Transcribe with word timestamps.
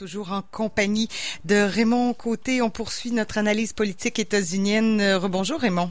toujours 0.00 0.32
en 0.32 0.40
compagnie 0.40 1.08
de 1.44 1.56
Raymond 1.56 2.14
Côté. 2.14 2.62
On 2.62 2.70
poursuit 2.70 3.12
notre 3.12 3.36
analyse 3.36 3.74
politique 3.74 4.18
états-unienne. 4.18 5.02
Rebonjour 5.16 5.60
Raymond. 5.60 5.90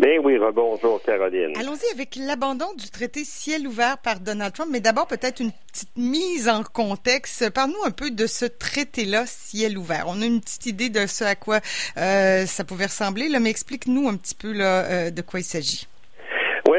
Ben 0.00 0.18
oui, 0.24 0.36
rebonjour 0.36 1.00
Caroline. 1.00 1.56
Allons-y 1.56 1.88
avec 1.92 2.16
l'abandon 2.16 2.74
du 2.76 2.90
traité 2.90 3.22
ciel 3.22 3.68
ouvert 3.68 3.98
par 3.98 4.18
Donald 4.18 4.52
Trump, 4.52 4.68
mais 4.72 4.80
d'abord 4.80 5.06
peut-être 5.06 5.38
une 5.40 5.52
petite 5.52 5.96
mise 5.96 6.48
en 6.48 6.64
contexte. 6.64 7.48
Parle-nous 7.50 7.84
un 7.84 7.92
peu 7.92 8.10
de 8.10 8.26
ce 8.26 8.46
traité-là, 8.46 9.26
ciel 9.26 9.78
ouvert. 9.78 10.06
On 10.08 10.20
a 10.20 10.24
une 10.24 10.40
petite 10.40 10.66
idée 10.66 10.88
de 10.88 11.06
ce 11.06 11.22
à 11.22 11.36
quoi 11.36 11.60
euh, 11.96 12.46
ça 12.46 12.64
pouvait 12.64 12.86
ressembler, 12.86 13.28
là, 13.28 13.38
mais 13.38 13.50
explique-nous 13.50 14.08
un 14.08 14.16
petit 14.16 14.34
peu 14.34 14.50
là, 14.50 14.84
euh, 14.86 15.10
de 15.12 15.22
quoi 15.22 15.38
il 15.38 15.44
s'agit. 15.44 15.86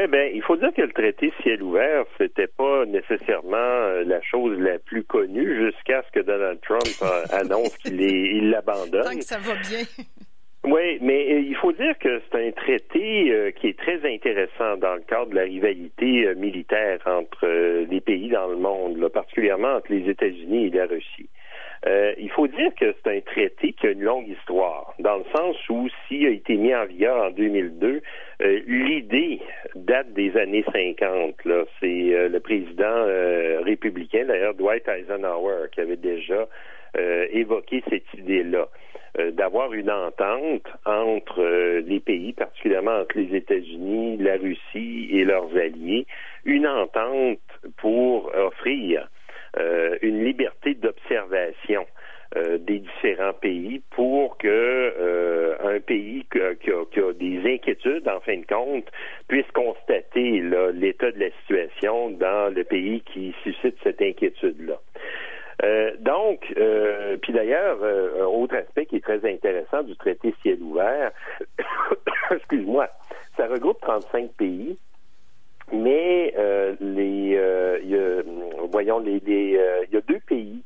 Oui, 0.06 0.12
ben, 0.12 0.30
il 0.32 0.42
faut 0.42 0.56
dire 0.56 0.72
que 0.72 0.82
le 0.82 0.92
traité 0.92 1.32
ciel 1.42 1.62
ouvert, 1.62 2.04
c'était 2.16 2.46
pas 2.46 2.84
nécessairement 2.86 3.56
euh, 3.56 4.04
la 4.04 4.22
chose 4.22 4.56
la 4.60 4.78
plus 4.78 5.02
connue 5.02 5.66
jusqu'à 5.66 6.04
ce 6.04 6.12
que 6.12 6.24
Donald 6.24 6.60
Trump 6.60 6.86
annonce 7.32 7.76
qu'il 7.78 8.00
il 8.00 8.50
l'abandonne. 8.50 9.02
Tant 9.02 9.16
que 9.16 9.24
ça 9.24 9.38
va 9.38 9.54
bien. 9.54 9.82
Oui, 10.64 10.98
mais 11.00 11.32
euh, 11.32 11.40
il 11.40 11.54
faut 11.54 11.70
dire 11.70 11.96
que 12.00 12.20
c'est 12.28 12.48
un 12.48 12.50
traité 12.50 13.30
euh, 13.30 13.52
qui 13.52 13.68
est 13.68 13.78
très 13.78 14.04
intéressant 14.04 14.76
dans 14.76 14.94
le 14.94 15.02
cadre 15.02 15.30
de 15.30 15.36
la 15.36 15.42
rivalité 15.42 16.34
militaire 16.34 16.98
entre 17.06 17.46
les 17.88 18.00
pays 18.00 18.30
dans 18.30 18.48
le 18.48 18.56
monde, 18.56 19.08
particulièrement 19.10 19.76
entre 19.76 19.92
les 19.92 20.10
États-Unis 20.10 20.66
et 20.66 20.70
la 20.70 20.86
Russie. 20.86 21.28
Euh, 21.86 22.14
il 22.18 22.30
faut 22.30 22.48
dire 22.48 22.74
que 22.74 22.92
c'est 22.92 23.16
un 23.16 23.20
traité 23.20 23.72
qui 23.72 23.86
a 23.86 23.90
une 23.90 24.02
longue 24.02 24.28
histoire, 24.28 24.94
dans 24.98 25.18
le 25.18 25.24
sens 25.34 25.56
où 25.68 25.88
s'il 26.06 26.26
a 26.26 26.30
été 26.30 26.56
mis 26.56 26.74
en 26.74 26.84
vigueur 26.84 27.26
en 27.26 27.30
2002, 27.30 28.02
euh, 28.42 28.60
l'idée 28.66 29.40
date 29.76 30.12
des 30.12 30.36
années 30.36 30.64
50. 30.72 31.44
Là, 31.44 31.64
c'est 31.78 32.12
euh, 32.12 32.28
le 32.28 32.40
président 32.40 33.64
républicain, 33.64 34.24
d'ailleurs 34.24 34.54
Dwight 34.54 34.88
Eisenhower, 34.88 35.68
qui 35.72 35.80
avait 35.80 35.96
déjà 35.96 36.46
évoqué 37.30 37.82
cette 37.90 38.14
idée-là 38.14 38.68
d'avoir 39.32 39.74
une 39.74 39.90
entente 39.90 40.66
entre 40.86 41.42
les 41.80 42.00
pays, 42.00 42.32
particulièrement 42.32 43.00
entre 43.00 43.18
les 43.18 43.36
États-Unis, 43.36 44.16
la 44.18 44.36
Russie 44.36 45.08
et 45.10 45.24
leurs 45.24 45.54
alliés, 45.56 46.06
une 46.46 46.66
entente 46.66 47.40
pour 47.76 48.32
offrir 48.34 49.02
euh, 49.02 49.15
une 50.02 50.24
liberté 50.24 50.74
d'observation 50.74 51.86
euh, 52.34 52.58
des 52.58 52.80
différents 52.80 53.34
pays 53.34 53.80
pour 53.90 54.36
que 54.36 54.48
euh, 54.48 55.54
un 55.62 55.78
pays 55.78 56.26
qui 56.32 56.40
a, 56.40 57.12
des 57.12 57.54
inquiétudes, 57.54 58.08
en 58.08 58.18
fin 58.18 58.38
de 58.38 58.46
compte, 58.46 58.84
puisse 59.28 59.46
constater 59.54 60.42
l'état 60.74 61.12
de 61.12 61.20
la 61.20 61.30
situation 61.40 62.10
dans 62.10 62.52
le 62.52 62.64
pays 62.64 63.00
qui 63.02 63.32
suscite 63.44 63.76
cette 63.84 64.02
inquiétude-là. 64.02 64.80
donc, 66.00 66.52
puis 67.22 67.32
d'ailleurs, 67.32 67.78
un 67.84 68.24
autre 68.24 68.56
aspect 68.56 68.86
qui 68.86 68.96
est 68.96 69.04
très 69.04 69.24
intéressant 69.24 69.84
du 69.84 69.94
traité 69.96 70.34
ciel 70.42 70.60
ouvert, 70.60 71.12
excuse-moi, 72.32 72.88
ça 73.36 73.46
regroupe 73.46 73.80
35 73.80 74.32
pays 74.32 74.76
voyons, 78.86 78.98
les, 79.00 79.56
euh, 79.56 79.84
il 79.88 79.94
y 79.94 79.96
a 79.96 80.00
deux 80.00 80.20
pays 80.20 80.62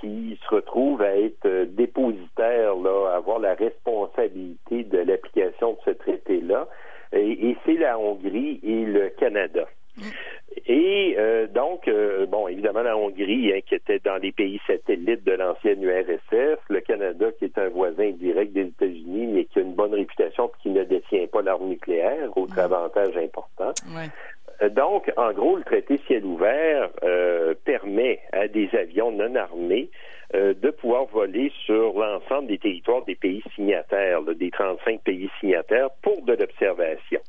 qui 0.00 0.40
se 0.42 0.54
retrouvent 0.54 1.02
à 1.02 1.18
être 1.18 1.66
dépositaires, 1.74 2.74
là, 2.76 3.10
à 3.12 3.16
avoir 3.16 3.40
la 3.40 3.52
responsabilité 3.52 4.84
de 4.84 4.96
l'application 4.96 5.72
de 5.72 5.78
ce 5.84 5.90
traité-là, 5.90 6.66
et, 7.12 7.56
c'est 7.66 7.74
la 7.74 7.98
Hongrie 7.98 8.60
et 8.62 8.84
le 8.86 9.10
Canada. 9.10 9.66
Mm. 9.98 10.02
Et 10.66 11.16
euh, 11.18 11.46
donc, 11.46 11.86
euh, 11.88 12.26
bon, 12.26 12.48
évidemment, 12.48 12.82
la 12.82 12.96
Hongrie, 12.96 13.52
hein, 13.52 13.60
qui 13.66 13.74
était 13.74 14.00
dans 14.00 14.16
les 14.16 14.32
pays 14.32 14.60
satellites 14.66 15.24
de 15.24 15.32
l'ancienne 15.32 15.82
URSS, 15.82 16.58
le 16.68 16.80
Canada, 16.80 17.26
qui 17.38 17.44
est 17.46 17.58
un 17.58 17.68
voisin 17.68 18.10
direct 18.10 18.52
des 18.52 18.66
États-Unis, 18.66 19.26
mais 19.28 19.44
qui 19.44 19.60
a 19.60 19.62
une 19.62 19.74
bonne 19.74 19.94
réputation 19.94 20.48
et 20.48 20.62
qui 20.62 20.70
ne 20.70 20.84
détient 20.84 21.26
pas 21.28 21.42
l'arme 21.42 21.68
nucléaire, 21.68 22.36
autre 22.36 22.58
avantage 22.58 23.16
important. 23.16 23.72
Euh, 24.62 24.68
donc, 24.68 25.10
en 25.16 25.32
gros, 25.32 25.56
le 25.56 25.62
traité 25.62 25.98
ciel 26.06 26.24
ouvert 26.24 26.90
permet 27.90 28.20
à 28.32 28.48
des 28.48 28.68
avions 28.74 29.10
non 29.10 29.34
armés 29.34 29.90
de 30.32 30.70
pouvoir 30.70 31.06
voler 31.06 31.50
sur 31.66 31.92
l'ensemble 31.98 32.48
des 32.48 32.58
territoires 32.58 33.04
des 33.04 33.16
pays 33.16 33.42
signataires, 33.56 34.22
des 34.22 34.50
35 34.50 35.00
pays 35.02 35.28
signataires, 35.40 35.90
pour 36.02 36.22
de 36.22 36.34
l'observation. 36.34 37.20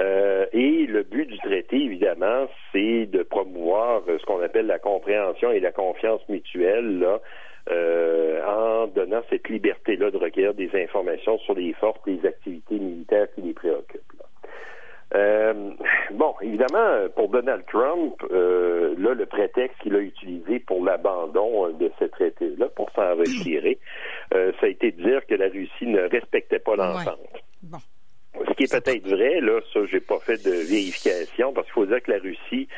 Euh, 0.00 0.46
et 0.52 0.86
le 0.86 1.02
but 1.02 1.26
du 1.26 1.38
traité, 1.38 1.76
évidemment, 1.76 2.46
c'est 2.72 3.06
de 3.06 3.24
promouvoir 3.24 4.02
ce 4.06 4.24
qu'on 4.24 4.40
appelle 4.40 4.66
la 4.66 4.78
compréhension 4.78 5.50
et 5.50 5.58
la 5.58 5.72
confiance 5.72 6.20
mutuelle, 6.28 7.04
euh, 7.70 8.40
en 8.46 8.86
donnant 8.86 9.22
cette 9.28 9.48
liberté-là 9.48 10.12
de 10.12 10.16
recueillir 10.16 10.54
des 10.54 10.70
informations 10.74 11.38
sur 11.38 11.54
les 11.54 11.72
forces, 11.72 12.00
les 12.06 12.24
activités 12.24 12.78
militaires 12.78 13.26
qui 13.34 13.42
les 13.42 13.52
préoccupent. 13.52 14.04
Euh, 15.48 15.70
bon, 16.12 16.34
évidemment, 16.42 17.08
pour 17.14 17.28
Donald 17.28 17.64
Trump, 17.66 18.14
là, 18.30 19.14
le 19.14 19.26
prétexte 19.26 19.78
qu'il 19.82 19.94
a 19.94 20.00
utilisé 20.00 20.60
pour 20.60 20.84
l'abandon 20.84 21.68
de 21.70 21.90
ce 21.98 22.04
traité-là, 22.04 22.68
pour 22.68 22.90
s'en 22.90 23.14
retirer, 23.14 23.78
ça 24.32 24.38
a 24.62 24.68
été 24.68 24.92
de 24.92 25.02
dire 25.02 25.26
que 25.26 25.34
la 25.34 25.48
Russie 25.48 25.86
ne 25.86 26.02
respectait 26.08 26.58
pas 26.58 26.76
l'entente. 26.76 27.42
Bon. 27.62 27.78
Ce 28.46 28.52
qui 28.54 28.64
est 28.64 28.72
peut-être 28.72 29.08
vrai, 29.08 29.40
là, 29.40 29.60
ça, 29.72 29.80
j'ai 29.90 30.00
pas 30.00 30.18
fait 30.20 30.42
de 30.44 30.50
vérification, 30.50 31.52
parce 31.52 31.66
qu'il 31.66 31.74
faut 31.74 31.86
dire 31.86 32.02
que 32.02 32.12
la 32.12 32.18
Russie 32.18 32.68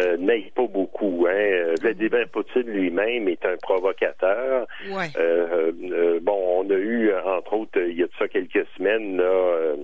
euh, 0.00 0.16
n'aide 0.16 0.52
pas 0.52 0.66
beaucoup. 0.66 1.26
Hein. 1.28 1.34
Euh, 1.34 1.74
Vladimir 1.80 2.28
Poutine 2.30 2.62
lui-même 2.62 3.28
est 3.28 3.44
un 3.44 3.56
provocateur. 3.56 4.66
Euh, 4.88 5.72
euh, 5.82 6.20
bon, 6.22 6.64
on 6.64 6.70
a 6.70 6.74
eu, 6.74 7.12
entre 7.14 7.54
autres, 7.54 7.80
il 7.80 7.98
y 7.98 8.02
a 8.02 8.06
de 8.06 8.12
ça 8.18 8.28
quelques 8.28 8.66
semaines, 8.76 9.16
là, 9.16 9.74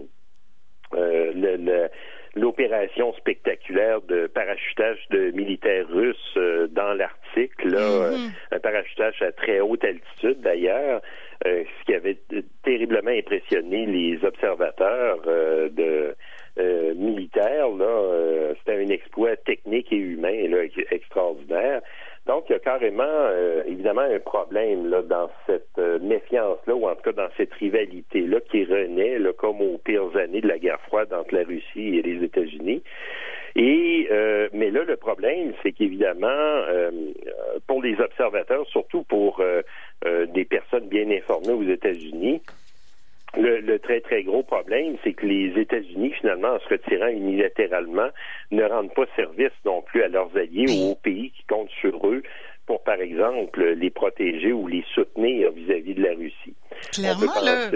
le, 0.92 1.88
l'opération 2.36 3.12
spectaculaire 3.14 4.00
de 4.02 4.28
parachutage 4.28 4.98
de 5.10 5.30
militaires 5.32 5.88
russes 5.88 6.38
dans 6.70 6.94
l'Arctique, 6.94 7.64
là, 7.64 8.10
mm-hmm. 8.10 8.30
un 8.52 8.58
parachutage 8.60 9.20
à 9.22 9.32
très 9.32 9.60
haute 9.60 9.82
altitude 9.84 10.40
d'ailleurs, 10.42 11.00
euh, 11.44 11.64
ce 11.64 11.84
qui 11.84 11.94
avait 11.94 12.18
terriblement 12.64 13.10
impressionné 13.10 13.84
les 13.84 14.24
observateurs 14.24 15.18
euh, 15.26 15.68
de 15.68 16.14
euh, 16.58 16.94
militaires. 16.94 17.68
Là, 17.68 18.54
c'était 18.58 18.82
un 18.82 18.88
exploit 18.88 19.36
technique 19.36 19.92
et 19.92 19.96
humain 19.96 20.48
là, 20.48 20.62
extraordinaire. 20.90 21.82
Donc, 22.26 22.44
il 22.48 22.52
y 22.52 22.56
a 22.56 22.58
carrément, 22.58 23.30
évidemment, 23.66 24.00
un 24.00 24.18
problème 24.18 24.90
là, 24.90 25.02
dans 25.02 25.30
cette 25.46 25.78
méfiance-là, 25.78 26.74
ou 26.74 26.88
en 26.88 26.94
tout 26.96 27.02
cas 27.02 27.12
dans 27.12 27.28
cette 27.36 27.54
rivalité-là 27.54 28.40
qui 28.50 28.64
renaît, 28.64 29.18
comme 29.38 29.60
aux 29.60 29.78
pires 29.78 30.16
années 30.16 30.40
de 30.40 30.48
la 30.48 30.58
guerre 30.58 30.80
froide 30.88 31.12
entre 31.12 31.34
la 31.34 31.44
Russie 31.44 31.98
et 31.98 32.02
les 32.02 32.24
États-Unis. 32.24 32.82
Et 33.54 34.08
mais 34.52 34.70
là, 34.70 34.82
le 34.82 34.96
problème, 34.96 35.52
c'est 35.62 35.70
qu'évidemment, 35.72 36.64
pour 37.68 37.80
les 37.80 37.98
observateurs, 38.00 38.66
surtout 38.66 39.04
pour 39.04 39.40
euh, 40.04 40.26
des 40.26 40.44
personnes 40.44 40.88
bien 40.88 41.10
informées 41.10 41.52
aux 41.52 41.62
États-Unis. 41.62 42.42
Le, 43.38 43.78
très, 43.78 44.00
très 44.00 44.22
gros 44.22 44.42
problème, 44.42 44.96
c'est 45.04 45.12
que 45.12 45.26
les 45.26 45.58
États-Unis, 45.60 46.12
finalement, 46.12 46.54
en 46.54 46.58
se 46.60 46.68
retirant 46.68 47.08
unilatéralement, 47.08 48.08
ne 48.50 48.64
rendent 48.64 48.94
pas 48.94 49.04
service 49.14 49.52
non 49.64 49.82
plus 49.82 50.02
à 50.02 50.08
leurs 50.08 50.34
alliés 50.36 50.66
ou 50.68 50.92
aux 50.92 50.94
pays 50.94 51.30
qui 51.30 51.44
comptent 51.44 51.70
sur 51.80 51.85
exemple, 53.16 53.64
les 53.64 53.90
protéger 53.90 54.52
ou 54.52 54.66
les 54.66 54.84
soutenir 54.94 55.50
vis-à-vis 55.52 55.94
de 55.94 56.02
la 56.02 56.14
Russie. 56.14 56.54
Clairement, 56.92 57.40
là, 57.42 57.70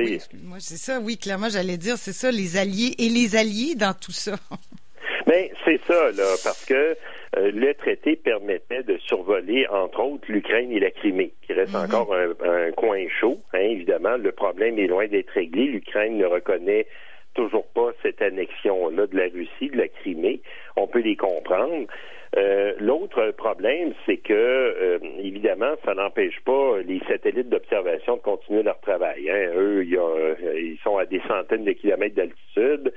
moi, 0.45 0.59
c'est 0.61 0.77
ça, 0.77 1.01
oui, 1.01 1.17
clairement, 1.17 1.49
j'allais 1.49 1.79
dire, 1.79 1.97
c'est 1.97 2.13
ça, 2.13 2.31
les 2.31 2.57
alliés 2.57 2.95
et 2.99 3.09
les 3.09 3.37
alliés 3.37 3.75
dans 3.75 3.95
tout 3.95 4.13
ça. 4.13 4.37
Mais 5.27 5.53
c'est 5.65 5.81
ça, 5.87 6.11
là, 6.13 6.25
parce 6.45 6.65
que 6.65 6.97
euh, 7.37 7.51
le 7.53 7.73
traité 7.75 8.17
permettait 8.17 8.83
de 8.83 8.99
survoler, 8.99 9.67
entre 9.69 10.01
autres, 10.01 10.25
l'Ukraine 10.29 10.73
et 10.73 10.81
la 10.81 10.91
Crimée, 10.91 11.33
qui 11.43 11.53
reste 11.53 11.73
mhm. 11.73 11.85
encore 11.85 12.15
un, 12.15 12.73
coin 12.73 13.05
chaud. 13.21 13.39
Hein, 13.55 13.61
évidemment, 13.61 14.17
le 14.17 14.33
problème 14.33 14.79
est 14.79 14.87
loin 14.87 15.07
d'être 15.07 15.31
réglé. 15.31 15.67
L'Ukraine 15.67 16.17
ne 16.19 16.27
reconnaît 16.27 16.87
toujours 17.35 17.67
pas 17.69 17.91
cette 18.03 18.23
annexion-là 18.23 19.07
de 19.07 19.17
la 19.17 19.25
Russie, 19.25 19.71
de 19.71 19.79
la 19.79 19.89
Crimée. 19.89 20.41
On 20.77 20.87
peut 20.87 21.01
les 21.01 21.17
comprendre. 21.17 21.87
Euh, 22.37 22.75
l'autre 22.79 23.33
problème, 23.33 23.93
c'est 24.07 24.19
que, 24.19 24.33
euh, 24.33 24.99
évidemment, 25.19 25.75
ça 25.85 25.95
n'empêche 25.95 26.39
pas 26.45 26.79
les 26.87 27.01
satellites 27.09 27.49
d'observation 27.49 28.17
de 28.17 28.23
continuer 28.23 28.63
leur 28.63 28.81
travail. 28.81 29.29
Hein. 29.29 29.51
Eux, 29.57 29.85
ils 29.85 30.79
sont 30.85 30.97
à 30.97 31.07
des 31.07 31.21
centaines 31.27 31.65
de 31.65 31.73
kilomètres 31.73 32.15
d'altitude. 32.15 32.93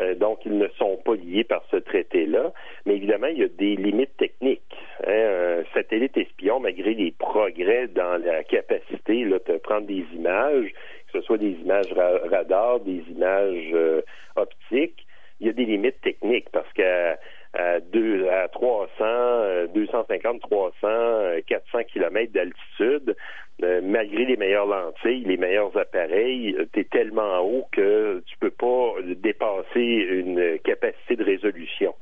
Euh, 0.00 0.14
donc, 0.14 0.38
ils 0.46 0.56
ne 0.56 0.68
sont 0.78 0.96
pas 1.04 1.16
liés 1.16 1.44
par 1.44 1.64
ce 1.70 1.76
traité-là. 1.76 2.52
Mais 2.86 2.96
évidemment, 2.96 3.26
il 3.26 3.38
y 3.38 3.44
a 3.44 3.48
des 3.48 3.76
limites 3.76 4.16
techniques. 4.16 4.62
Hein. 5.06 5.60
Un 5.60 5.64
satellite 5.74 6.16
espion, 6.16 6.60
malgré 6.60 6.94
les 6.94 7.10
progrès 7.10 7.88
dans 7.88 8.22
la 8.24 8.42
capacité 8.44 9.24
là, 9.24 9.38
de 9.46 9.58
prendre 9.58 9.86
des 9.86 10.04
images, 10.14 10.72
que 11.12 11.20
ce 11.20 11.26
soit 11.26 11.38
des 11.38 11.52
images 11.52 11.92
radar, 11.92 12.80
des 12.80 13.02
images 13.10 13.70
euh, 13.72 14.02
optiques, 14.36 15.06
il 15.40 15.46
y 15.46 15.50
a 15.50 15.52
des 15.52 15.64
limites 15.64 16.00
techniques 16.00 16.50
parce 16.50 16.72
qu'à 16.72 17.18
à, 17.54 17.80
deux, 17.80 18.28
à 18.28 18.48
300, 18.48 19.72
250, 19.74 20.40
300, 20.42 21.40
400 21.46 21.84
kilomètres 21.84 22.32
d'altitude, 22.32 23.16
euh, 23.62 23.80
malgré 23.82 24.24
les 24.24 24.36
meilleures 24.36 24.66
lentilles, 24.66 25.24
les 25.24 25.36
meilleurs 25.36 25.76
appareils, 25.76 26.54
euh, 26.58 26.66
tu 26.72 26.80
es 26.80 26.84
tellement 26.84 27.40
haut 27.40 27.66
que 27.72 28.22
tu 28.26 28.36
peux 28.38 28.50
pas 28.50 28.94
dépasser 29.02 29.80
une 29.80 30.58
capacité 30.60 31.16
de 31.16 31.24
résolution. 31.24 31.94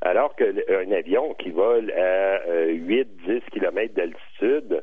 Alors 0.00 0.34
qu'un 0.36 0.90
avion 0.92 1.34
qui 1.34 1.50
vole 1.50 1.90
à 1.92 2.40
8-10 2.66 3.06
euh, 3.28 3.40
km 3.52 3.94
d'altitude, 3.94 4.82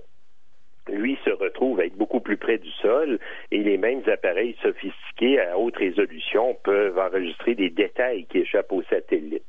lui 0.88 1.18
se 1.26 1.30
retrouve 1.30 1.80
à 1.80 1.86
être 1.86 1.98
beaucoup 1.98 2.20
plus 2.20 2.38
près 2.38 2.58
du 2.58 2.72
sol 2.72 3.20
et 3.52 3.60
les 3.60 3.78
mêmes 3.78 4.02
appareils 4.08 4.56
sophistiqués 4.62 5.40
à 5.40 5.58
haute 5.58 5.78
résolution 5.78 6.56
peuvent 6.64 6.98
enregistrer 6.98 7.56
des 7.56 7.70
détails 7.70 8.26
qui 8.26 8.40
échappent 8.40 8.72
au 8.72 8.84
satellite. 8.84 9.44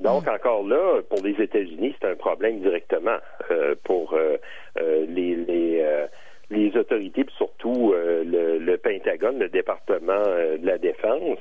Donc, 0.00 0.26
hmm. 0.26 0.30
encore 0.30 0.66
là, 0.66 1.00
pour 1.08 1.22
les 1.22 1.40
États-Unis, 1.40 1.94
c'est 2.00 2.08
un 2.08 2.16
problème 2.16 2.60
directement. 2.60 3.18
Euh, 3.50 3.74
pour 3.84 4.14
euh, 4.14 4.36
euh, 4.78 5.06
les, 5.08 5.36
les, 5.36 6.06
les, 6.52 6.76
autorités, 6.76 7.24
puis 7.24 7.34
surtout 7.36 7.92
le, 7.94 8.58
le, 8.58 8.78
Pentagone, 8.78 9.38
le 9.38 9.48
département 9.48 10.22
de 10.22 10.66
la 10.66 10.78
Défense, 10.78 11.38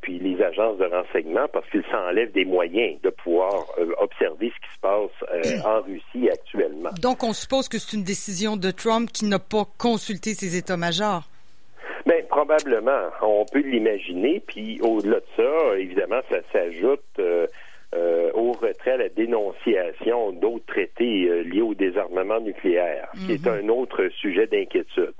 puis 0.00 0.18
les 0.18 0.42
agences 0.42 0.78
de 0.78 0.84
renseignement, 0.84 1.46
parce 1.52 1.68
qu'ils 1.70 1.84
s'enlèvent 1.90 2.32
des 2.32 2.44
moyens 2.44 3.00
de 3.02 3.10
pouvoir 3.10 3.66
observer 3.98 4.52
ce 4.54 4.66
qui 4.66 4.74
se 4.74 4.80
passe 4.80 5.64
en 5.64 5.80
Russie 5.82 6.30
actuellement. 6.30 6.90
Donc, 7.00 7.22
on 7.22 7.32
suppose 7.32 7.68
que 7.68 7.78
c'est 7.78 7.96
une 7.96 8.04
décision 8.04 8.56
de 8.56 8.70
Trump 8.70 9.10
qui 9.12 9.26
n'a 9.26 9.38
pas 9.38 9.64
consulté 9.78 10.34
ses 10.34 10.56
états-majors. 10.56 11.22
Bien, 12.06 12.22
probablement. 12.28 13.10
On 13.22 13.44
peut 13.44 13.60
l'imaginer. 13.60 14.40
Puis 14.46 14.80
au-delà 14.80 15.20
de 15.20 15.26
ça, 15.36 15.78
évidemment, 15.78 16.20
ça 16.30 16.38
s'ajoute 16.52 17.04
euh, 17.94 18.30
au 18.34 18.52
retrait, 18.52 18.92
à 18.92 18.96
la 18.98 19.08
dénonciation 19.08 20.32
d'autres 20.32 20.66
traités 20.66 21.26
euh, 21.26 21.42
liés 21.42 21.62
au 21.62 21.74
désarmement 21.74 22.38
nucléaire, 22.38 23.08
qui 23.14 23.32
est 23.32 23.46
mhm. 23.46 23.64
un 23.64 23.68
autre 23.70 24.08
sujet 24.20 24.46
d'inquiétude. 24.46 25.14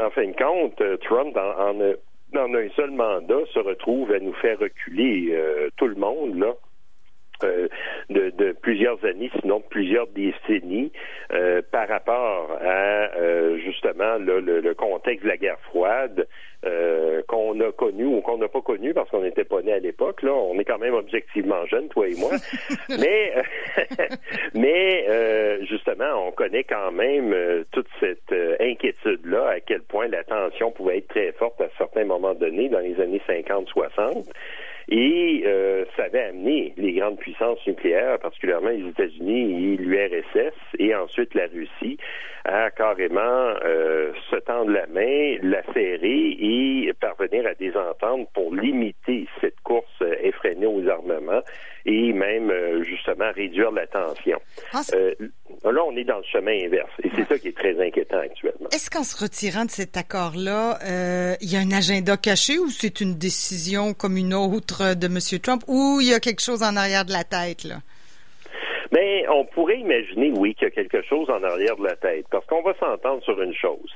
En 0.00 0.08
fin 0.10 0.26
de 0.26 0.36
compte, 0.36 0.80
euh, 0.80 0.96
Trump, 0.96 1.36
en, 1.36 1.78
en, 1.78 2.54
un 2.54 2.68
seul 2.74 2.90
mandat, 2.90 3.44
se 3.52 3.58
retrouve 3.58 4.12
à 4.12 4.18
nous 4.18 4.32
faire 4.34 4.58
reculer 4.58 5.38
tout 5.76 5.86
le 5.88 5.94
monde, 5.94 6.38
là, 6.38 6.54
euh, 7.44 7.68
de, 8.08 8.30
de, 8.30 8.52
plusieurs 8.52 9.04
années, 9.04 9.30
sinon 9.40 9.58
de 9.58 9.64
plusieurs 9.64 10.06
décennies, 10.08 10.92
euh, 11.32 11.60
par 11.70 11.88
rapport 11.88 12.56
à 12.62 13.14
euh, 13.16 13.58
justement 13.58 14.16
le, 14.18 14.40
le, 14.40 14.74
contexte 14.74 15.24
de 15.24 15.28
la 15.28 15.36
guerre 15.36 15.60
froide 15.70 16.26
qu'on 17.28 17.60
a 17.60 17.70
connu 17.70 18.06
ou 18.06 18.20
qu'on 18.22 18.38
n'a 18.38 18.48
pas 18.48 18.60
connu 18.60 18.92
parce 18.92 19.08
qu'on 19.10 19.22
n'était 19.22 19.44
pas 19.44 19.62
né 19.62 19.72
à 19.72 19.78
l'époque. 19.78 20.22
Là, 20.22 20.32
on 20.32 20.58
est 20.58 20.64
quand 20.64 20.78
même 20.78 20.94
objectivement 20.94 21.64
jeunes, 21.66 21.88
toi 21.88 22.08
et 22.08 22.16
moi. 22.16 22.32
mais 22.88 23.32
mais 24.54 25.64
justement, 25.66 26.26
on 26.26 26.32
connaît 26.32 26.64
quand 26.64 26.90
même 26.90 27.64
toute 27.70 27.86
cette 28.00 28.34
inquiétude-là, 28.58 29.48
à 29.48 29.60
quel 29.60 29.82
point 29.82 30.08
la 30.08 30.24
tension 30.24 30.72
pouvait 30.72 30.98
être 30.98 31.08
très 31.08 31.30
forte 31.32 31.60
à 31.60 31.68
certains 31.78 32.04
moments 32.04 32.34
donnés 32.34 32.68
dans 32.68 32.80
les 32.80 33.00
années 33.00 33.22
50-60. 33.28 34.28
Et 34.88 35.42
euh, 35.44 35.84
ça 35.96 36.04
avait 36.04 36.22
amené 36.22 36.72
les 36.76 36.92
grandes 36.92 37.18
puissances 37.18 37.58
nucléaires, 37.66 38.18
particulièrement 38.20 38.68
les 38.68 38.88
États-Unis 38.88 39.72
et 39.72 39.76
l'URSS, 39.78 40.54
et 40.78 40.94
ensuite 40.94 41.34
la 41.34 41.46
Russie, 41.46 41.98
à 42.44 42.70
carrément 42.70 43.20
euh, 43.64 44.12
se 44.30 44.36
tendre 44.36 44.70
la 44.70 44.86
main, 44.86 45.38
la 45.42 45.64
serrer 45.72 46.36
et 46.38 46.92
parvenir 47.00 47.46
à 47.46 47.54
des 47.54 47.76
ententes 47.76 48.28
pour 48.32 48.54
limiter 48.54 49.26
cette 49.40 49.58
course 49.60 50.02
effrénée 50.22 50.66
aux 50.66 50.86
armements 50.88 51.42
et 51.86 52.12
même 52.12 52.50
euh, 52.50 52.82
justement 52.82 53.30
réduire 53.34 53.70
la 53.70 53.86
tension. 53.86 54.38
Ah, 54.72 54.82
euh, 54.94 55.14
là, 55.64 55.84
on 55.86 55.96
est 55.96 56.04
dans 56.04 56.18
le 56.18 56.24
chemin 56.24 56.52
inverse 56.64 56.90
et 57.02 57.10
c'est 57.14 57.28
ça 57.28 57.38
qui 57.38 57.48
est 57.48 57.56
très 57.56 57.80
inquiétant 57.80 58.18
actuellement. 58.18 58.68
Est-ce 58.72 58.90
qu'en 58.90 59.04
se 59.04 59.16
retirant 59.16 59.64
de 59.64 59.70
cet 59.70 59.96
accord-là, 59.96 60.78
euh, 60.84 61.36
il 61.40 61.52
y 61.52 61.56
a 61.56 61.60
un 61.60 61.70
agenda 61.70 62.16
caché 62.16 62.58
ou 62.58 62.68
c'est 62.68 63.00
une 63.00 63.14
décision 63.14 63.94
comme 63.94 64.16
une 64.16 64.34
autre? 64.34 64.75
De 64.80 65.06
M. 65.06 65.40
Trump 65.40 65.62
ou 65.66 65.98
il 66.00 66.08
y 66.08 66.14
a 66.14 66.20
quelque 66.20 66.42
chose 66.42 66.62
en 66.62 66.76
arrière 66.76 67.04
de 67.04 67.12
la 67.12 67.24
tête 67.24 67.64
là? 67.64 67.76
Mais 68.92 69.26
on 69.28 69.44
pourrait 69.44 69.78
imaginer, 69.78 70.30
oui, 70.36 70.54
qu'il 70.54 70.68
y 70.68 70.70
a 70.70 70.70
quelque 70.70 71.02
chose 71.02 71.28
en 71.28 71.42
arrière 71.42 71.76
de 71.76 71.84
la 71.84 71.96
tête, 71.96 72.26
parce 72.30 72.46
qu'on 72.46 72.62
va 72.62 72.74
s'entendre 72.74 73.22
sur 73.24 73.40
une 73.42 73.54
chose. 73.54 73.90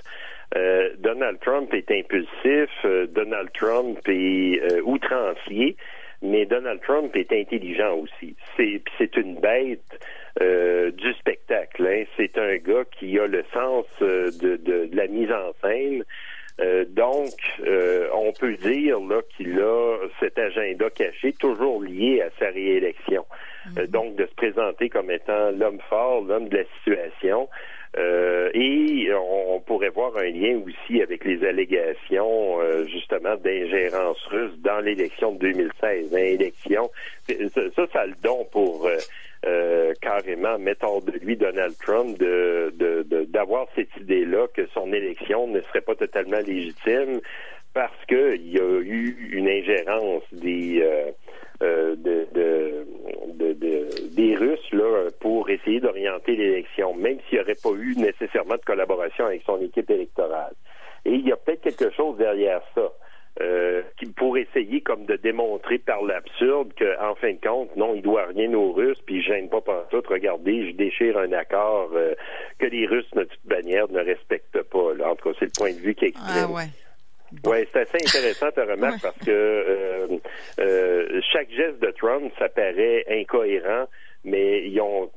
Euh, 0.56 0.90
Donald 0.98 1.38
Trump 1.40 1.72
est 1.72 1.90
impulsif, 1.90 2.70
euh, 2.84 3.06
Donald 3.06 3.50
Trump 3.54 3.98
est 4.08 4.60
euh, 4.60 4.82
outrancier, 4.82 5.76
mais 6.22 6.44
Donald 6.44 6.80
Trump 6.82 7.14
est 7.14 7.32
intelligent 7.32 7.94
aussi. 7.94 8.34
C'est 8.56 9.16
une 9.16 9.40
bête 9.40 9.80
du 10.40 11.12
spectacle. 11.14 11.86
Hein. 11.86 12.04
C'est 12.16 12.36
un 12.38 12.56
gars 12.56 12.84
qui 12.98 13.18
a 13.18 13.26
le 13.26 13.42
sens 13.52 13.86
de, 14.00 14.56
de 14.56 14.88
la 14.92 15.06
mise 15.06 15.30
en 15.30 15.52
scène. 15.62 16.04
Euh, 16.60 16.84
donc, 16.88 17.32
euh, 17.66 18.08
on 18.12 18.32
peut 18.32 18.54
dire 18.56 19.00
là 19.00 19.20
qu'il 19.36 19.58
a 19.60 19.96
cet 20.18 20.38
agenda 20.38 20.90
caché, 20.90 21.32
toujours 21.32 21.82
lié 21.82 22.22
à 22.22 22.30
sa 22.38 22.50
réélection. 22.50 23.24
Euh, 23.78 23.82
mhm. 23.82 23.86
donc, 23.86 24.16
de 24.16 24.26
se 24.26 24.34
présenter 24.34 24.88
comme 24.88 25.10
étant 25.10 25.50
l'homme 25.52 25.80
fort, 25.88 26.22
l'homme 26.22 26.48
de 26.48 26.58
la 26.58 26.64
situation. 26.78 27.48
et 28.54 29.10
on, 29.14 29.60
pourrait 29.60 29.90
voir 29.90 30.16
un 30.16 30.30
lien 30.30 30.60
aussi 30.66 31.02
avec 31.02 31.24
les 31.24 31.44
allégations 31.44 32.58
justement 32.86 33.36
d'ingérence 33.36 34.22
russe 34.26 34.56
dans 34.58 34.80
l'élection 34.80 35.32
de 35.32 35.38
2016. 35.38 36.12
L'élection, 36.12 36.90
ça, 37.28 37.86
ça 37.92 38.00
a 38.00 38.06
le 38.06 38.14
don 38.22 38.46
pour 38.52 38.86
euh, 38.86 38.96
carrément 40.20 40.58
mettre 40.58 40.84
hors 40.84 41.02
de 41.02 41.12
lui 41.12 41.37
Donald 41.37 41.75
Trump 41.78 42.19
de, 42.19 42.72
d'avoir 43.28 43.67
cette 43.75 43.94
idée-là 44.00 44.46
que 44.55 44.67
son 44.75 44.93
élection 44.93 45.46
ne 45.46 45.61
serait 45.62 45.81
pas 45.81 45.94
totalement 45.94 46.40
légitime 46.40 47.20
parce 47.72 48.05
qu'il 48.06 48.50
y 48.50 48.58
a 48.58 48.81
eu 48.81 49.31
une 49.32 49.49
ingérence 49.49 50.25
des 50.32 50.82
euh, 50.82 51.11
euh, 51.62 51.94
de, 51.96 52.87
des 54.14 54.34
Russes 54.34 54.72
là 54.72 55.08
pour 55.20 55.49
essayer 55.50 55.81
d'orienter 55.81 56.34
l'élection, 56.34 56.94
même 56.94 57.19
s'il 57.28 57.38
n'y 57.38 57.44
aurait 57.44 57.55
pas 57.62 57.70
eu 57.78 57.94
nécessairement 57.96 58.56
de 58.56 58.64
collaboration 58.64 59.26
avec 59.26 59.43
son 59.44 59.61
équipe 59.61 59.90
électorale. 59.90 60.55
Et 61.05 61.12
il 61.12 61.26
y 61.26 61.32
a 61.32 61.37
peut-être 61.37 61.62
quelque 61.62 61.90
chose 61.94 62.16
derrière 62.19 62.62
ça. 62.75 62.93
Euh, 63.40 63.82
pour 64.16 64.36
essayer 64.36 64.80
comme 64.80 65.06
de 65.06 65.16
démontrer 65.16 65.78
par 65.78 66.02
l'absurde 66.02 66.72
qu'en 66.76 67.14
fin 67.14 67.32
de 67.32 67.40
compte, 67.40 67.74
non, 67.76 67.94
il 67.94 68.02
doit 68.02 68.26
rien 68.26 68.52
aux 68.52 68.72
Russes, 68.72 69.00
puis 69.06 69.22
je 69.22 69.28
gêne 69.28 69.48
pas 69.48 69.60
par 69.60 69.88
tout. 69.88 70.02
Regardez, 70.08 70.70
je 70.70 70.76
déchire 70.76 71.16
un 71.16 71.32
accord 71.32 71.90
euh, 71.94 72.14
que 72.58 72.66
les 72.66 72.86
Russes, 72.86 73.10
de 73.14 73.24
toute 73.24 73.44
manière, 73.46 73.90
ne 73.90 74.00
respectent 74.00 74.62
pas. 74.64 74.94
Là. 74.94 75.10
En 75.10 75.16
tout 75.16 75.30
cas, 75.30 75.36
c'est 75.38 75.46
le 75.46 75.52
point 75.56 75.72
de 75.72 75.78
vue 75.78 75.94
qui 75.94 76.06
exprime. 76.06 76.49
Ah 76.49 76.52
ouais. 76.52 76.64
Oui, 77.44 77.58
c'est 77.72 77.80
assez 77.80 77.99
intéressant 78.04 78.50
ta 78.50 78.64
remarque 78.64 79.00
parce 79.02 79.18
que 79.18 79.30
euh, 79.30 80.06
euh, 80.58 81.20
chaque 81.32 81.50
geste 81.50 81.80
de 81.80 81.92
Trump, 81.92 82.32
ça 82.38 82.49
paraît 82.49 83.04
incohérent, 83.08 83.84
mais 84.25 84.66
ils 84.66 84.80
ont, 84.80 85.10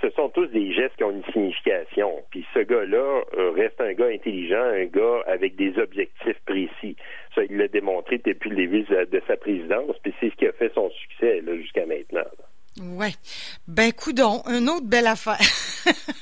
ce 0.00 0.10
sont 0.10 0.28
tous 0.30 0.46
des 0.46 0.72
gestes 0.72 0.96
qui 0.96 1.04
ont 1.04 1.10
une 1.10 1.24
signification. 1.32 2.10
Puis 2.30 2.46
ce 2.54 2.60
gars-là 2.60 3.22
euh, 3.36 3.50
reste 3.50 3.80
un 3.80 3.92
gars 3.92 4.08
intelligent, 4.08 4.62
un 4.62 4.86
gars 4.86 5.22
avec 5.26 5.56
des 5.56 5.78
objectifs 5.78 6.38
précis. 6.46 6.96
Ça, 7.34 7.42
il 7.44 7.56
l'a 7.56 7.68
démontré 7.68 8.18
depuis 8.18 8.50
le 8.50 8.56
début 8.56 8.82
de 8.82 9.22
sa 9.26 9.36
présidence, 9.36 9.96
puis 10.02 10.14
c'est 10.20 10.30
ce 10.30 10.36
qui 10.36 10.46
a 10.46 10.52
fait 10.52 10.72
son 10.74 10.90
succès 10.90 11.42
jusqu'à 11.56 11.86
maintenant. 11.86 12.26
Ouais. 12.80 13.12
Ben, 13.66 13.92
coudon, 13.92 14.42
une 14.46 14.68
autre 14.68 14.86
belle 14.86 15.06
affaire. 15.06 15.38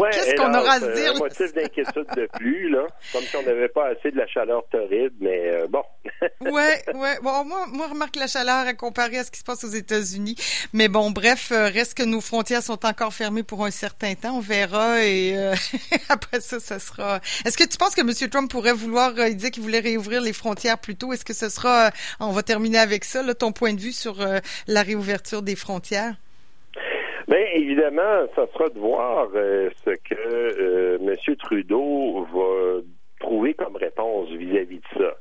ouais, 0.00 0.10
Qu'est-ce 0.12 0.34
qu'on 0.34 0.54
aura 0.54 0.72
à 0.72 0.80
se 0.80 0.94
dire? 0.94 1.12
Un 1.14 1.18
motif 1.18 1.52
d'inquiétude 1.52 2.06
de 2.16 2.28
plus, 2.34 2.68
là. 2.70 2.86
Comme 3.12 3.22
si 3.22 3.36
on 3.36 3.42
n'avait 3.42 3.68
pas 3.68 3.88
assez 3.88 4.10
de 4.10 4.16
la 4.16 4.26
chaleur 4.26 4.64
torride, 4.70 5.12
mais 5.20 5.50
euh, 5.50 5.66
bon. 5.68 5.82
ouais, 6.40 6.82
ouais. 6.94 7.18
Bon, 7.22 7.44
moi, 7.44 7.66
moi, 7.72 7.88
remarque 7.88 8.16
la 8.16 8.26
chaleur 8.26 8.66
à 8.66 8.74
comparer 8.74 9.18
à 9.18 9.24
ce 9.24 9.30
qui 9.30 9.38
se 9.38 9.44
passe 9.44 9.64
aux 9.64 9.68
États-Unis. 9.68 10.36
Mais 10.72 10.88
bon, 10.88 11.10
bref, 11.10 11.50
euh, 11.52 11.68
reste 11.68 11.94
que 11.94 12.02
nos 12.02 12.20
frontières 12.20 12.62
sont 12.62 12.84
encore 12.84 13.12
fermées 13.12 13.42
pour 13.42 13.64
un 13.64 13.70
certain 13.70 14.14
temps. 14.14 14.36
On 14.36 14.40
verra 14.40 15.02
et 15.02 15.36
euh, 15.36 15.54
après 16.08 16.40
ça, 16.40 16.60
ça 16.60 16.78
sera. 16.78 17.20
Est-ce 17.44 17.56
que 17.56 17.64
tu 17.64 17.76
penses 17.78 17.94
que 17.94 18.02
M. 18.02 18.30
Trump 18.30 18.50
pourrait 18.50 18.72
vouloir, 18.72 19.12
il 19.26 19.36
disait 19.36 19.50
qu'il 19.50 19.62
voulait 19.62 19.80
réouvrir 19.80 20.20
les 20.20 20.32
frontières 20.32 20.78
plus 20.78 20.96
tôt? 20.96 21.12
Est-ce 21.12 21.24
que 21.24 21.34
ce 21.34 21.48
sera, 21.48 21.90
on 22.20 22.32
va 22.32 22.42
terminer 22.42 22.78
avec 22.78 23.04
ça, 23.04 23.22
là, 23.22 23.34
ton 23.34 23.52
point 23.52 23.74
de 23.74 23.80
vue 23.80 23.92
sur 23.92 24.24
la 24.66 24.82
réouverture 24.82 25.42
des 25.42 25.56
frontières? 25.56 26.14
Bien, 27.28 27.44
évidemment, 27.54 28.26
ça 28.36 28.46
sera 28.52 28.68
de 28.68 28.78
voir 28.78 29.28
euh, 29.34 29.68
ce 29.84 29.90
que 29.90 30.14
euh, 30.14 30.98
M. 31.00 31.36
Trudeau 31.36 32.24
va 32.32 32.80
trouver 33.18 33.54
comme 33.54 33.74
réponse 33.74 34.28
vis-à-vis 34.30 34.78
de 34.78 34.98
ça. 34.98 35.16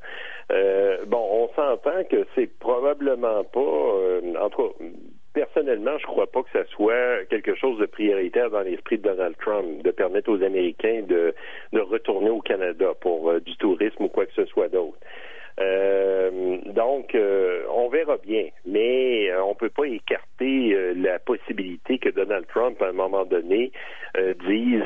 Euh, 0.51 0.97
bon, 1.07 1.27
on 1.31 1.47
s'entend 1.55 2.03
que 2.03 2.27
c'est 2.35 2.59
probablement 2.59 3.43
pas, 3.45 4.39
en 4.39 4.49
tout 4.51 4.67
cas, 4.67 4.85
personnellement, 5.33 5.97
je 5.97 6.05
crois 6.05 6.27
pas 6.27 6.43
que 6.43 6.51
ça 6.53 6.63
soit 6.65 7.25
quelque 7.31 7.55
chose 7.55 7.79
de 7.79 7.87
prioritaire 7.87 8.51
dans 8.51 8.61
l'esprit 8.61 8.99
de 8.99 9.09
Donald 9.09 9.35
Trump, 9.41 9.81
de 9.81 9.89
permettre 9.89 10.31
aux 10.31 10.43
Américains 10.43 11.01
de, 11.07 11.33
de 11.73 11.79
retourner 11.79 12.29
au 12.29 12.41
Canada 12.41 12.93
pour 13.01 13.33
du 13.41 13.57
tourisme 13.57 14.03
ou 14.03 14.09
quoi 14.09 14.27
que 14.27 14.33
ce 14.33 14.45
soit 14.45 14.69
d'autre. 14.69 14.99
Euh, 15.59 16.57
donc, 16.65 17.15
euh, 17.15 17.63
on 17.71 17.87
verra 17.87 18.17
bien, 18.17 18.47
mais 18.65 19.29
euh, 19.29 19.41
on 19.43 19.55
peut 19.55 19.69
pas 19.69 19.87
écarter 19.87 20.74
la 20.95 21.19
possibilité 21.19 21.97
que 21.97 22.09
Donald 22.09 22.45
Trump, 22.47 22.81
à 22.81 22.89
un 22.89 22.93
moment 22.93 23.25
donné, 23.25 23.71
dise, 24.47 24.83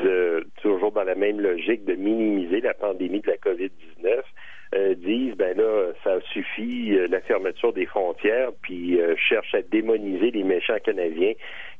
toujours 0.62 0.92
dans 0.92 1.04
la 1.04 1.14
même 1.14 1.40
logique 1.40 1.84
de 1.84 1.94
minimiser 1.94 2.60
la 2.60 2.74
pandémie 2.74 3.20
de 3.20 3.28
la 3.28 3.36
COVID-19, 3.36 4.22
disent 4.96 5.34
ben 5.34 5.56
là 5.56 5.92
ça 6.04 6.20
suffit 6.32 6.96
la 7.08 7.20
fermeture 7.20 7.72
des 7.72 7.86
frontières 7.86 8.50
puis 8.62 8.98
cherche 9.16 9.54
à 9.54 9.62
démoniser 9.62 10.30
les 10.30 10.44
méchants 10.44 10.78
canadiens 10.84 11.32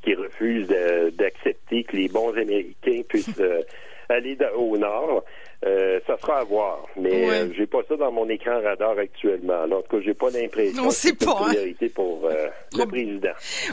qui 0.03 0.15
refusent 0.15 0.69
d'accepter 1.13 1.85
que 1.85 1.97
les 1.97 2.09
bons 2.09 2.37
Américains 2.37 3.03
puissent 3.09 3.41
aller 4.11 4.37
au 4.57 4.77
nord. 4.77 5.25
Euh, 5.67 6.01
ça 6.07 6.17
sera 6.17 6.41
à 6.41 6.45
voir, 6.45 6.87
mais 6.97 7.29
euh, 7.29 7.53
j'ai 7.55 7.67
pas 7.67 7.81
ça 7.87 7.95
dans 7.95 8.11
mon 8.11 8.27
écran 8.31 8.63
radar 8.63 8.97
actuellement. 8.97 9.65
en 9.65 9.83
tout 9.83 9.99
cas, 9.99 10.03
j'ai 10.03 10.15
pas 10.15 10.31
l'impression 10.31 10.89
que 10.89 10.95
c'est 10.95 11.11
une 11.11 11.29
hein. 11.29 11.49
priorité 11.49 11.89
pour 11.91 12.25
euh, 12.25 12.47
le 12.79 12.87
président. 12.87 13.33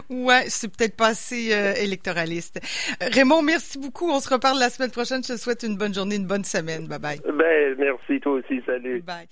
Ouais, 0.10 0.44
c'est 0.48 0.68
peut-être 0.68 0.98
pas 0.98 1.08
assez 1.08 1.56
électoraliste. 1.82 2.60
Raymond, 3.00 3.42
merci 3.42 3.80
beaucoup. 3.80 4.10
On 4.10 4.20
se 4.20 4.30
reparle 4.30 4.60
la 4.60 4.70
semaine 4.70 4.92
prochaine. 4.92 5.24
Je 5.24 5.34
te 5.34 5.38
souhaite 5.38 5.64
une 5.64 5.78
bonne 5.78 5.94
journée, 5.94 6.18
une 6.18 6.28
bonne 6.28 6.44
semaine. 6.44 6.88
Bye 6.88 7.00
bye. 7.00 7.22
Ben, 7.26 7.76
merci 7.78 8.20
toi 8.20 8.34
aussi. 8.34 8.62
Salut. 8.66 9.02
Bye. 9.08 9.28